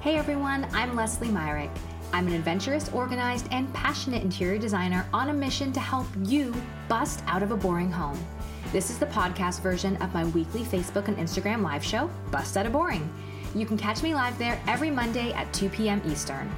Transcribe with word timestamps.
Hey 0.00 0.16
everyone, 0.16 0.66
I'm 0.72 0.96
Leslie 0.96 1.28
Myrick. 1.28 1.68
I'm 2.14 2.26
an 2.26 2.32
adventurous, 2.32 2.88
organized, 2.88 3.48
and 3.50 3.70
passionate 3.74 4.22
interior 4.22 4.58
designer 4.58 5.06
on 5.12 5.28
a 5.28 5.32
mission 5.34 5.74
to 5.74 5.80
help 5.80 6.06
you 6.24 6.54
bust 6.88 7.22
out 7.26 7.42
of 7.42 7.50
a 7.50 7.56
boring 7.56 7.92
home. 7.92 8.18
This 8.72 8.88
is 8.88 8.98
the 8.98 9.04
podcast 9.04 9.60
version 9.60 9.96
of 9.96 10.14
my 10.14 10.24
weekly 10.28 10.62
Facebook 10.62 11.08
and 11.08 11.18
Instagram 11.18 11.60
live 11.62 11.84
show, 11.84 12.08
Bust 12.30 12.56
Out 12.56 12.64
of 12.64 12.72
Boring. 12.72 13.12
You 13.54 13.66
can 13.66 13.76
catch 13.76 14.02
me 14.02 14.14
live 14.14 14.38
there 14.38 14.58
every 14.66 14.90
Monday 14.90 15.34
at 15.34 15.52
2 15.52 15.68
p.m. 15.68 16.00
Eastern. 16.06 16.50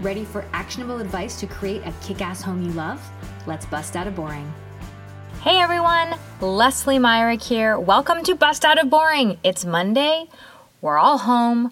Ready 0.00 0.24
for 0.24 0.46
actionable 0.54 0.98
advice 0.98 1.38
to 1.40 1.46
create 1.46 1.82
a 1.84 1.92
kick 2.02 2.22
ass 2.22 2.40
home 2.40 2.62
you 2.62 2.72
love? 2.72 3.06
Let's 3.46 3.66
bust 3.66 3.96
out 3.96 4.06
of 4.06 4.16
boring. 4.16 4.50
Hey 5.42 5.58
everyone, 5.58 6.14
Leslie 6.40 6.98
Myrick 6.98 7.42
here. 7.42 7.78
Welcome 7.78 8.22
to 8.24 8.34
Bust 8.34 8.64
Out 8.64 8.82
of 8.82 8.88
Boring. 8.88 9.38
It's 9.44 9.66
Monday. 9.66 10.24
We're 10.80 10.96
all 10.96 11.18
home. 11.18 11.70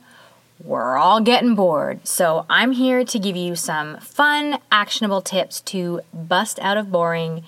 We're 0.67 0.96
all 0.96 1.20
getting 1.20 1.55
bored. 1.55 2.09
So 2.09 2.45
I'm 2.51 2.73
here 2.73 3.05
to 3.05 3.19
give 3.20 3.37
you 3.37 3.55
some 3.55 3.98
fun, 3.98 4.59
actionable 4.73 5.23
tips 5.23 5.61
to 5.61 6.01
bust 6.12 6.59
out 6.59 6.77
of 6.77 6.91
boring 6.91 7.45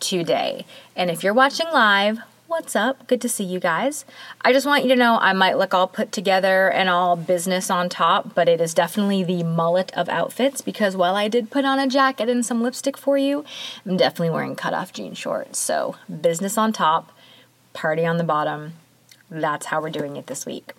today. 0.00 0.64
And 0.96 1.10
if 1.10 1.22
you're 1.22 1.34
watching 1.34 1.66
live, 1.70 2.20
what's 2.46 2.74
up? 2.74 3.06
Good 3.08 3.20
to 3.20 3.28
see 3.28 3.44
you 3.44 3.60
guys. 3.60 4.06
I 4.40 4.54
just 4.54 4.64
want 4.66 4.84
you 4.84 4.88
to 4.88 4.96
know 4.96 5.18
I 5.20 5.34
might 5.34 5.58
look 5.58 5.74
all 5.74 5.86
put 5.86 6.12
together 6.12 6.70
and 6.70 6.88
all 6.88 7.14
business 7.14 7.68
on 7.68 7.90
top, 7.90 8.34
but 8.34 8.48
it 8.48 8.58
is 8.58 8.72
definitely 8.72 9.22
the 9.22 9.42
mullet 9.42 9.92
of 9.92 10.08
outfits 10.08 10.62
because 10.62 10.96
while 10.96 11.14
I 11.14 11.28
did 11.28 11.50
put 11.50 11.66
on 11.66 11.78
a 11.78 11.86
jacket 11.86 12.30
and 12.30 12.44
some 12.44 12.62
lipstick 12.62 12.96
for 12.96 13.18
you, 13.18 13.44
I'm 13.84 13.98
definitely 13.98 14.30
wearing 14.30 14.56
cutoff 14.56 14.94
jean 14.94 15.12
shorts. 15.12 15.58
So, 15.58 15.96
business 16.22 16.56
on 16.56 16.72
top, 16.72 17.12
party 17.74 18.06
on 18.06 18.16
the 18.16 18.24
bottom. 18.24 18.72
That's 19.32 19.66
how 19.66 19.80
we're 19.80 19.90
doing 19.90 20.16
it 20.16 20.26
this 20.26 20.46
week. 20.46 20.72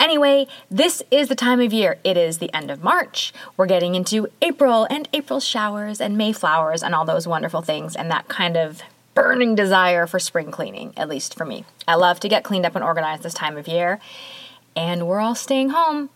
Anyway, 0.00 0.46
this 0.70 1.02
is 1.10 1.28
the 1.28 1.34
time 1.34 1.60
of 1.60 1.72
year. 1.72 1.98
It 2.04 2.16
is 2.16 2.38
the 2.38 2.54
end 2.54 2.70
of 2.70 2.84
March. 2.84 3.32
We're 3.56 3.66
getting 3.66 3.96
into 3.96 4.28
April 4.40 4.86
and 4.88 5.08
April 5.12 5.40
showers 5.40 6.00
and 6.00 6.16
May 6.16 6.32
flowers 6.32 6.82
and 6.82 6.94
all 6.94 7.04
those 7.04 7.26
wonderful 7.26 7.62
things 7.62 7.96
and 7.96 8.10
that 8.10 8.28
kind 8.28 8.56
of 8.56 8.82
burning 9.14 9.56
desire 9.56 10.06
for 10.06 10.20
spring 10.20 10.52
cleaning, 10.52 10.92
at 10.96 11.08
least 11.08 11.34
for 11.34 11.44
me. 11.44 11.64
I 11.88 11.96
love 11.96 12.20
to 12.20 12.28
get 12.28 12.44
cleaned 12.44 12.64
up 12.64 12.76
and 12.76 12.84
organized 12.84 13.24
this 13.24 13.34
time 13.34 13.56
of 13.56 13.66
year, 13.66 13.98
and 14.76 15.08
we're 15.08 15.18
all 15.18 15.34
staying 15.34 15.70
home. 15.70 16.10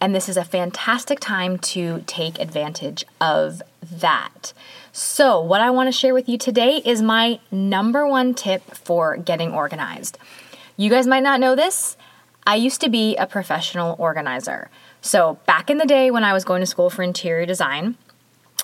And 0.00 0.14
this 0.14 0.30
is 0.30 0.38
a 0.38 0.44
fantastic 0.44 1.20
time 1.20 1.58
to 1.58 2.02
take 2.06 2.38
advantage 2.38 3.04
of 3.20 3.62
that. 3.82 4.54
So, 4.92 5.38
what 5.38 5.60
I 5.60 5.68
want 5.68 5.88
to 5.88 5.92
share 5.92 6.14
with 6.14 6.26
you 6.26 6.38
today 6.38 6.80
is 6.82 7.02
my 7.02 7.40
number 7.50 8.06
one 8.06 8.32
tip 8.32 8.62
for 8.74 9.18
getting 9.18 9.52
organized. 9.52 10.16
You 10.80 10.88
guys 10.88 11.06
might 11.06 11.22
not 11.22 11.40
know 11.40 11.54
this. 11.54 11.98
I 12.46 12.54
used 12.54 12.80
to 12.80 12.88
be 12.88 13.14
a 13.16 13.26
professional 13.26 13.96
organizer. 13.98 14.70
So, 15.02 15.38
back 15.44 15.68
in 15.68 15.76
the 15.76 15.84
day 15.84 16.10
when 16.10 16.24
I 16.24 16.32
was 16.32 16.42
going 16.42 16.60
to 16.60 16.66
school 16.66 16.88
for 16.88 17.02
interior 17.02 17.44
design, 17.44 17.96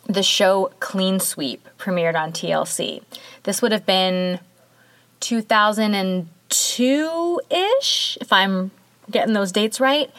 the 0.06 0.22
show 0.22 0.72
Clean 0.80 1.20
Sweep 1.20 1.68
premiered 1.78 2.18
on 2.18 2.32
TLC. 2.32 3.02
This 3.42 3.60
would 3.60 3.70
have 3.70 3.84
been 3.84 4.40
2002 5.20 7.40
ish, 7.50 8.18
if 8.18 8.32
I'm 8.32 8.70
getting 9.10 9.34
those 9.34 9.52
dates 9.52 9.78
right. 9.78 10.10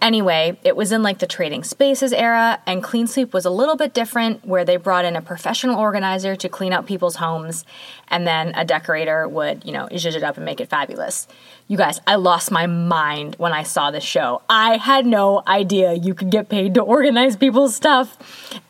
Anyway, 0.00 0.58
it 0.62 0.76
was 0.76 0.92
in 0.92 1.02
like 1.02 1.18
the 1.18 1.26
trading 1.26 1.64
spaces 1.64 2.12
era, 2.12 2.60
and 2.66 2.82
Clean 2.82 3.06
Sweep 3.06 3.32
was 3.32 3.44
a 3.44 3.50
little 3.50 3.76
bit 3.76 3.92
different, 3.92 4.44
where 4.44 4.64
they 4.64 4.76
brought 4.76 5.04
in 5.04 5.16
a 5.16 5.22
professional 5.22 5.78
organizer 5.78 6.36
to 6.36 6.48
clean 6.48 6.72
up 6.72 6.86
people's 6.86 7.16
homes, 7.16 7.64
and 8.08 8.26
then 8.26 8.52
a 8.54 8.64
decorator 8.64 9.26
would, 9.28 9.64
you 9.64 9.72
know, 9.72 9.88
zhuzh 9.90 10.14
it 10.14 10.22
up 10.22 10.36
and 10.36 10.44
make 10.44 10.60
it 10.60 10.68
fabulous. 10.68 11.26
You 11.66 11.76
guys, 11.76 12.00
I 12.06 12.14
lost 12.14 12.50
my 12.50 12.66
mind 12.66 13.34
when 13.38 13.52
I 13.52 13.62
saw 13.62 13.90
this 13.90 14.04
show. 14.04 14.40
I 14.48 14.76
had 14.76 15.04
no 15.04 15.42
idea 15.46 15.92
you 15.92 16.14
could 16.14 16.30
get 16.30 16.48
paid 16.48 16.74
to 16.74 16.80
organize 16.80 17.36
people's 17.36 17.74
stuff, 17.74 18.16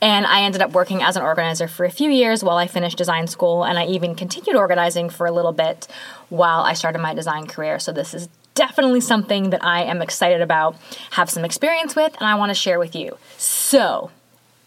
and 0.00 0.26
I 0.26 0.42
ended 0.42 0.62
up 0.62 0.72
working 0.72 1.02
as 1.02 1.16
an 1.16 1.22
organizer 1.22 1.68
for 1.68 1.84
a 1.84 1.90
few 1.90 2.10
years 2.10 2.42
while 2.42 2.56
I 2.56 2.66
finished 2.66 2.98
design 2.98 3.26
school, 3.26 3.64
and 3.64 3.78
I 3.78 3.86
even 3.86 4.14
continued 4.14 4.56
organizing 4.56 5.10
for 5.10 5.26
a 5.26 5.32
little 5.32 5.52
bit 5.52 5.86
while 6.28 6.62
I 6.62 6.72
started 6.72 6.98
my 6.98 7.14
design 7.14 7.46
career. 7.46 7.78
So 7.78 7.92
this 7.92 8.14
is 8.14 8.28
definitely 8.58 9.00
something 9.00 9.50
that 9.50 9.64
I 9.64 9.84
am 9.84 10.02
excited 10.02 10.42
about, 10.42 10.76
have 11.12 11.30
some 11.30 11.44
experience 11.44 11.94
with, 11.94 12.14
and 12.18 12.28
I 12.28 12.34
want 12.34 12.50
to 12.50 12.54
share 12.54 12.80
with 12.80 12.96
you. 12.96 13.16
So, 13.36 14.10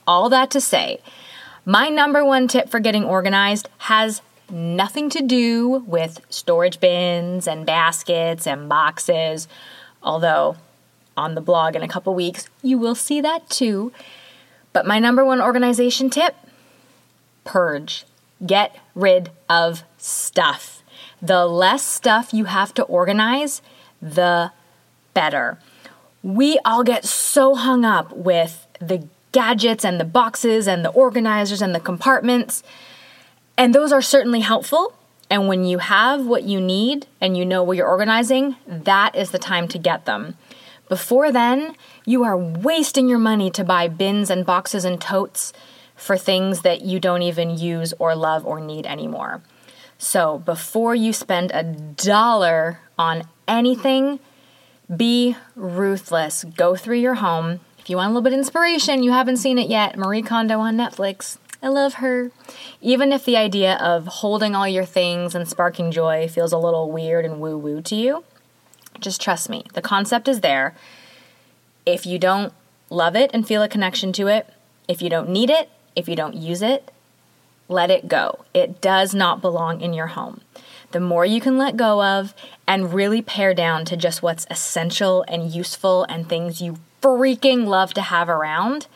all 0.07 0.29
that 0.29 0.49
to 0.51 0.61
say, 0.61 1.01
my 1.65 1.89
number 1.89 2.23
one 2.23 2.47
tip 2.47 2.69
for 2.69 2.79
getting 2.79 3.03
organized 3.03 3.67
has 3.79 4.21
nothing 4.49 5.09
to 5.09 5.21
do 5.21 5.83
with 5.85 6.21
storage 6.29 6.79
bins 6.79 7.47
and 7.47 7.65
baskets 7.65 8.47
and 8.47 8.69
boxes, 8.69 9.49
although 10.01 10.55
on 11.17 11.35
the 11.35 11.41
blog 11.41 11.75
in 11.75 11.83
a 11.83 11.87
couple 11.87 12.15
weeks 12.15 12.47
you 12.63 12.77
will 12.77 12.95
see 12.95 13.19
that 13.19 13.49
too. 13.49 13.91
But 14.71 14.87
my 14.87 14.99
number 14.99 15.25
one 15.25 15.41
organization 15.41 16.09
tip 16.09 16.33
purge. 17.43 18.05
Get 18.45 18.75
rid 18.95 19.29
of 19.49 19.83
stuff. 19.97 20.81
The 21.21 21.45
less 21.45 21.83
stuff 21.83 22.33
you 22.33 22.45
have 22.45 22.73
to 22.75 22.83
organize, 22.83 23.61
the 24.01 24.51
better. 25.13 25.57
We 26.23 26.59
all 26.65 26.83
get 26.83 27.05
so 27.05 27.55
hung 27.55 27.85
up 27.85 28.11
with 28.13 28.67
the 28.79 29.07
gadgets 29.31 29.85
and 29.85 29.99
the 29.99 30.05
boxes 30.05 30.67
and 30.67 30.83
the 30.83 30.89
organizers 30.89 31.61
and 31.61 31.73
the 31.73 31.79
compartments, 31.79 32.63
and 33.57 33.73
those 33.73 33.91
are 33.91 34.01
certainly 34.01 34.41
helpful. 34.41 34.93
And 35.29 35.47
when 35.47 35.63
you 35.63 35.77
have 35.77 36.25
what 36.25 36.43
you 36.43 36.59
need 36.59 37.07
and 37.21 37.37
you 37.37 37.45
know 37.45 37.63
where 37.63 37.77
you're 37.77 37.87
organizing, 37.87 38.57
that 38.67 39.15
is 39.15 39.31
the 39.31 39.39
time 39.39 39.67
to 39.69 39.77
get 39.77 40.05
them. 40.05 40.37
Before 40.89 41.31
then, 41.31 41.75
you 42.05 42.25
are 42.25 42.37
wasting 42.37 43.07
your 43.07 43.17
money 43.17 43.49
to 43.51 43.63
buy 43.63 43.87
bins 43.87 44.29
and 44.29 44.45
boxes 44.45 44.83
and 44.83 44.99
totes 44.99 45.53
for 45.95 46.17
things 46.17 46.63
that 46.63 46.81
you 46.81 46.99
don't 46.99 47.21
even 47.21 47.57
use 47.57 47.93
or 47.97 48.13
love 48.13 48.45
or 48.45 48.59
need 48.59 48.85
anymore. 48.85 49.41
So 50.01 50.39
before 50.39 50.95
you 50.95 51.13
spend 51.13 51.51
a 51.53 51.61
dollar 51.61 52.79
on 52.97 53.21
anything, 53.47 54.19
be 54.93 55.35
ruthless. 55.55 56.43
Go 56.43 56.75
through 56.75 56.97
your 56.97 57.13
home. 57.13 57.59
If 57.77 57.87
you 57.87 57.97
want 57.97 58.07
a 58.07 58.09
little 58.09 58.23
bit 58.23 58.33
of 58.33 58.39
inspiration, 58.39 59.03
you 59.03 59.11
haven't 59.11 59.37
seen 59.37 59.59
it 59.59 59.69
yet, 59.69 59.99
Marie 59.99 60.23
Kondo 60.23 60.59
on 60.59 60.75
Netflix. 60.75 61.37
I 61.61 61.67
love 61.67 61.95
her. 61.95 62.31
Even 62.81 63.11
if 63.11 63.25
the 63.25 63.37
idea 63.37 63.75
of 63.75 64.07
holding 64.07 64.55
all 64.55 64.67
your 64.67 64.85
things 64.85 65.35
and 65.35 65.47
sparking 65.47 65.91
joy 65.91 66.27
feels 66.27 66.51
a 66.51 66.57
little 66.57 66.91
weird 66.91 67.23
and 67.23 67.39
woo 67.39 67.55
woo 67.55 67.79
to 67.83 67.95
you, 67.95 68.23
just 68.99 69.21
trust 69.21 69.51
me. 69.51 69.65
The 69.75 69.83
concept 69.83 70.27
is 70.27 70.41
there. 70.41 70.73
If 71.85 72.07
you 72.07 72.17
don't 72.17 72.53
love 72.89 73.15
it 73.15 73.29
and 73.35 73.47
feel 73.47 73.61
a 73.61 73.69
connection 73.69 74.13
to 74.13 74.25
it, 74.25 74.49
if 74.87 74.99
you 74.99 75.11
don't 75.11 75.29
need 75.29 75.51
it, 75.51 75.69
if 75.95 76.09
you 76.09 76.15
don't 76.15 76.33
use 76.33 76.63
it, 76.63 76.91
let 77.71 77.89
it 77.89 78.07
go. 78.07 78.45
It 78.53 78.81
does 78.81 79.15
not 79.15 79.41
belong 79.41 79.81
in 79.81 79.93
your 79.93 80.07
home 80.07 80.41
the 80.91 80.99
more 80.99 81.25
you 81.25 81.41
can 81.41 81.57
let 81.57 81.77
go 81.77 82.03
of 82.03 82.33
and 82.67 82.93
really 82.93 83.21
pare 83.21 83.53
down 83.53 83.85
to 83.85 83.97
just 83.97 84.21
what's 84.21 84.45
essential 84.49 85.23
and 85.27 85.51
useful 85.51 86.03
and 86.09 86.27
things 86.27 86.61
you 86.61 86.77
freaking 87.01 87.65
love 87.65 87.93
to 87.93 88.01
have 88.01 88.29
around, 88.29 88.87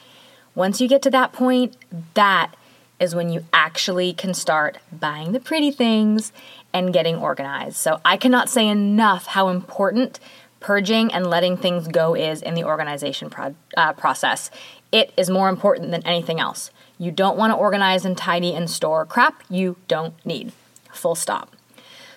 once 0.53 0.79
you 0.79 0.87
get 0.87 1.01
to 1.01 1.09
that 1.09 1.33
point, 1.33 1.75
that 2.13 2.53
is 2.99 3.15
when 3.15 3.29
you 3.29 3.43
actually 3.51 4.13
can 4.13 4.33
start 4.33 4.77
buying 4.91 5.31
the 5.31 5.39
pretty 5.39 5.71
things 5.71 6.31
and 6.73 6.93
getting 6.93 7.17
organized. 7.17 7.75
So 7.77 7.99
I 8.05 8.17
cannot 8.17 8.49
say 8.49 8.67
enough 8.67 9.27
how 9.27 9.49
important 9.49 10.19
purging 10.59 11.13
and 11.13 11.27
letting 11.27 11.57
things 11.57 11.87
go 11.87 12.15
is 12.15 12.41
in 12.41 12.53
the 12.53 12.63
organization 12.63 13.29
pro- 13.29 13.55
uh, 13.75 13.93
process. 13.93 14.49
It 14.91 15.13
is 15.17 15.29
more 15.29 15.49
important 15.49 15.91
than 15.91 16.05
anything 16.05 16.39
else. 16.39 16.71
You 16.97 17.11
don't 17.11 17.37
want 17.37 17.51
to 17.51 17.57
organize 17.57 18.05
and 18.05 18.17
tidy 18.17 18.53
and 18.53 18.69
store 18.69 19.05
crap 19.05 19.43
you 19.49 19.77
don't 19.87 20.13
need. 20.25 20.51
Full 20.93 21.15
stop. 21.15 21.55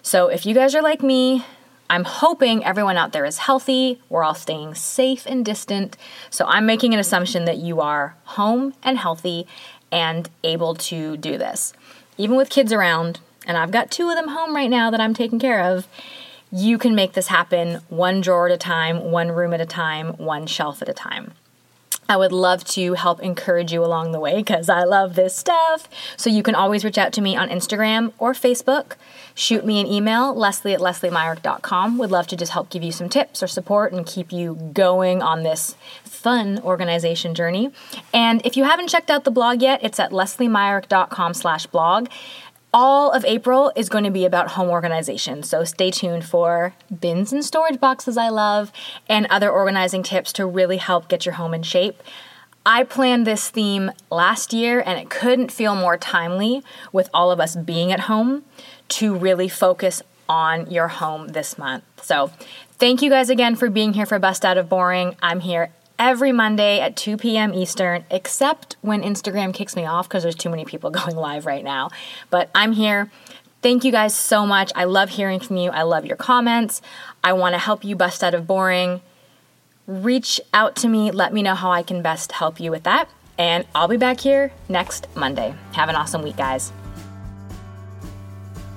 So 0.02 0.28
if 0.28 0.46
you 0.46 0.54
guys 0.54 0.74
are 0.74 0.82
like 0.82 1.02
me, 1.02 1.44
I'm 1.90 2.04
hoping 2.04 2.64
everyone 2.64 2.96
out 2.96 3.12
there 3.12 3.24
is 3.24 3.38
healthy. 3.38 4.00
We're 4.08 4.22
all 4.22 4.34
staying 4.34 4.74
safe 4.74 5.24
and 5.26 5.44
distant. 5.44 5.96
So 6.30 6.44
I'm 6.46 6.66
making 6.66 6.92
an 6.92 7.00
assumption 7.00 7.46
that 7.46 7.56
you 7.56 7.80
are 7.80 8.14
home 8.24 8.74
and 8.82 8.98
healthy 8.98 9.46
and 9.90 10.28
able 10.44 10.74
to 10.74 11.16
do 11.16 11.38
this. 11.38 11.72
Even 12.18 12.36
with 12.36 12.50
kids 12.50 12.72
around, 12.72 13.20
and 13.46 13.56
I've 13.56 13.70
got 13.70 13.90
two 13.90 14.10
of 14.10 14.16
them 14.16 14.28
home 14.28 14.54
right 14.54 14.68
now 14.68 14.90
that 14.90 15.00
I'm 15.00 15.14
taking 15.14 15.38
care 15.38 15.62
of, 15.62 15.88
you 16.50 16.78
can 16.78 16.94
make 16.94 17.14
this 17.14 17.28
happen 17.28 17.80
one 17.88 18.20
drawer 18.20 18.48
at 18.48 18.54
a 18.54 18.58
time, 18.58 19.10
one 19.10 19.32
room 19.32 19.54
at 19.54 19.60
a 19.60 19.66
time, 19.66 20.08
one 20.18 20.46
shelf 20.46 20.82
at 20.82 20.88
a 20.88 20.94
time. 20.94 21.32
I 22.08 22.16
would 22.16 22.32
love 22.32 22.64
to 22.64 22.94
help 22.94 23.20
encourage 23.20 23.72
you 23.72 23.84
along 23.84 24.12
the 24.12 24.20
way 24.20 24.36
because 24.36 24.68
I 24.68 24.84
love 24.84 25.14
this 25.14 25.36
stuff. 25.36 25.88
So 26.16 26.30
you 26.30 26.42
can 26.42 26.54
always 26.54 26.84
reach 26.84 26.96
out 26.96 27.12
to 27.14 27.20
me 27.20 27.36
on 27.36 27.50
Instagram 27.50 28.12
or 28.18 28.32
Facebook. 28.32 28.92
Shoot 29.34 29.64
me 29.64 29.80
an 29.80 29.86
email, 29.86 30.34
leslie 30.34 30.72
at 30.72 30.80
lesliemyrick.com. 30.80 31.98
Would 31.98 32.10
love 32.10 32.26
to 32.28 32.36
just 32.36 32.52
help 32.52 32.70
give 32.70 32.82
you 32.82 32.92
some 32.92 33.08
tips 33.08 33.42
or 33.42 33.46
support 33.46 33.92
and 33.92 34.06
keep 34.06 34.32
you 34.32 34.54
going 34.72 35.22
on 35.22 35.42
this 35.42 35.76
fun 36.02 36.58
organization 36.60 37.34
journey. 37.34 37.70
And 38.12 38.44
if 38.44 38.56
you 38.56 38.64
haven't 38.64 38.88
checked 38.88 39.10
out 39.10 39.24
the 39.24 39.30
blog 39.30 39.62
yet, 39.62 39.80
it's 39.84 40.00
at 40.00 40.10
lesliemyrick.com 40.10 41.34
slash 41.34 41.66
blog. 41.66 42.08
All 42.72 43.10
of 43.10 43.24
April 43.24 43.72
is 43.74 43.88
going 43.88 44.04
to 44.04 44.10
be 44.10 44.24
about 44.24 44.52
home 44.52 44.68
organization. 44.68 45.42
So 45.42 45.64
stay 45.64 45.90
tuned 45.90 46.24
for 46.24 46.74
bins 47.00 47.32
and 47.32 47.44
storage 47.44 47.80
boxes 47.80 48.16
I 48.16 48.28
love 48.28 48.72
and 49.08 49.26
other 49.30 49.50
organizing 49.50 50.02
tips 50.02 50.32
to 50.34 50.46
really 50.46 50.76
help 50.76 51.08
get 51.08 51.24
your 51.24 51.34
home 51.34 51.54
in 51.54 51.62
shape. 51.62 52.02
I 52.66 52.84
planned 52.84 53.26
this 53.26 53.48
theme 53.48 53.92
last 54.10 54.52
year 54.52 54.82
and 54.84 54.98
it 54.98 55.08
couldn't 55.08 55.50
feel 55.50 55.74
more 55.74 55.96
timely 55.96 56.62
with 56.92 57.08
all 57.14 57.30
of 57.30 57.40
us 57.40 57.56
being 57.56 57.92
at 57.92 58.00
home 58.00 58.44
to 58.88 59.14
really 59.14 59.48
focus 59.48 60.02
on 60.28 60.70
your 60.70 60.88
home 60.88 61.28
this 61.28 61.56
month. 61.56 61.84
So, 62.02 62.30
thank 62.72 63.00
you 63.00 63.08
guys 63.08 63.30
again 63.30 63.56
for 63.56 63.70
being 63.70 63.94
here 63.94 64.04
for 64.04 64.18
Bust 64.18 64.44
Out 64.44 64.58
of 64.58 64.68
Boring. 64.68 65.16
I'm 65.22 65.40
here 65.40 65.70
every 65.98 66.32
Monday 66.32 66.80
at 66.80 66.96
2 66.96 67.16
p.m. 67.16 67.52
Eastern, 67.52 68.04
except 68.10 68.76
when 68.80 69.02
Instagram 69.02 69.52
kicks 69.52 69.74
me 69.74 69.84
off 69.84 70.08
because 70.08 70.22
there's 70.22 70.34
too 70.34 70.50
many 70.50 70.64
people 70.64 70.90
going 71.02 71.16
live 71.16 71.46
right 71.46 71.64
now. 71.64 71.90
But 72.30 72.50
I'm 72.54 72.72
here. 72.72 73.10
Thank 73.60 73.84
you 73.84 73.90
guys 73.90 74.14
so 74.14 74.46
much. 74.46 74.70
I 74.76 74.84
love 74.84 75.10
hearing 75.10 75.40
from 75.40 75.56
you. 75.56 75.70
I 75.70 75.82
love 75.82 76.06
your 76.06 76.16
comments. 76.16 76.80
I 77.24 77.32
want 77.32 77.54
to 77.54 77.58
help 77.58 77.84
you 77.84 77.96
bust 77.96 78.22
out 78.22 78.34
of 78.34 78.46
boring. 78.46 79.00
Reach 79.86 80.40
out 80.54 80.76
to 80.76 80.88
me. 80.88 81.10
Let 81.10 81.32
me 81.32 81.42
know 81.42 81.54
how 81.54 81.72
I 81.72 81.82
can 81.82 82.02
best 82.02 82.32
help 82.32 82.60
you 82.60 82.70
with 82.70 82.84
that. 82.84 83.08
And 83.36 83.66
I'll 83.74 83.88
be 83.88 83.96
back 83.96 84.20
here 84.20 84.52
next 84.68 85.08
Monday. 85.16 85.54
Have 85.72 85.88
an 85.88 85.96
awesome 85.96 86.22
week, 86.22 86.36
guys. 86.36 86.72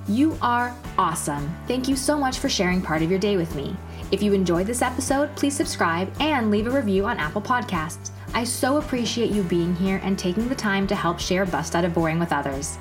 You 0.08 0.38
are 0.42 0.76
awesome. 0.98 1.56
Thank 1.68 1.88
you 1.88 1.96
so 1.96 2.18
much 2.18 2.40
for 2.40 2.50
sharing 2.50 2.82
part 2.82 3.02
of 3.02 3.10
your 3.10 3.20
day 3.20 3.38
with 3.38 3.56
me. 3.56 3.76
If 4.12 4.22
you 4.22 4.34
enjoyed 4.34 4.68
this 4.68 4.82
episode, 4.82 5.34
please 5.38 5.56
subscribe 5.56 6.12
and 6.20 6.52
leave 6.52 6.68
a 6.68 6.70
review 6.70 7.06
on 7.06 7.18
Apple 7.18 7.42
Podcasts. 7.42 8.12
I 8.34 8.44
so 8.44 8.76
appreciate 8.76 9.32
you 9.32 9.42
being 9.44 9.74
here 9.74 10.02
and 10.04 10.20
taking 10.20 10.50
the 10.50 10.56
time 10.56 10.86
to 10.88 10.96
help 10.96 11.18
share 11.18 11.46
Bust 11.46 11.78
Out 11.78 11.86
of 11.86 11.94
Boring 11.94 12.20
with 12.20 12.34
others. 12.34 12.78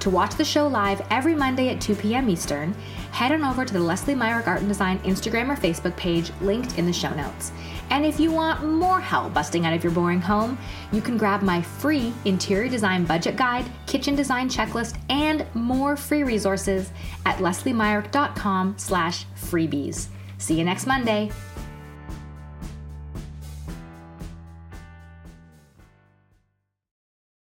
To 0.00 0.10
watch 0.10 0.34
the 0.34 0.44
show 0.44 0.66
live 0.66 1.00
every 1.08 1.34
Monday 1.34 1.70
at 1.70 1.80
2 1.80 1.94
p.m. 1.94 2.28
Eastern, 2.28 2.74
head 3.12 3.32
on 3.32 3.42
over 3.44 3.64
to 3.64 3.72
the 3.72 3.80
Leslie 3.80 4.14
Myrick 4.14 4.46
Art 4.46 4.60
and 4.60 4.68
Design 4.68 4.98
Instagram 4.98 5.48
or 5.48 5.56
Facebook 5.56 5.96
page 5.96 6.30
linked 6.42 6.78
in 6.78 6.84
the 6.84 6.92
show 6.92 7.14
notes. 7.14 7.50
And 7.88 8.04
if 8.04 8.20
you 8.20 8.30
want 8.30 8.62
more 8.62 9.00
help 9.00 9.32
busting 9.32 9.64
out 9.64 9.72
of 9.72 9.82
your 9.82 9.92
boring 9.92 10.20
home, 10.20 10.58
you 10.92 11.00
can 11.00 11.16
grab 11.16 11.40
my 11.40 11.62
free 11.62 12.12
interior 12.26 12.68
design 12.68 13.06
budget 13.06 13.36
guide, 13.36 13.64
kitchen 13.86 14.14
design 14.14 14.50
checklist, 14.50 14.98
and 15.08 15.46
more 15.54 15.96
free 15.96 16.24
resources 16.24 16.90
at 17.24 17.38
lesliemyrick.com 17.38 18.74
slash 18.76 19.24
freebies. 19.34 20.08
See 20.38 20.54
you 20.54 20.64
next 20.64 20.86
Monday. 20.86 21.30